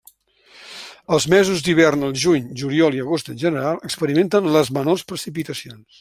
Els 1.17 1.27
mesos 1.33 1.59
d'hivern 1.67 2.07
al 2.07 2.15
juny, 2.23 2.47
juliol 2.61 2.97
i 2.99 3.03
agost 3.03 3.29
en 3.33 3.37
general 3.43 3.77
experimenten 3.91 4.49
les 4.57 4.73
menors 4.79 5.05
precipitacions. 5.13 5.99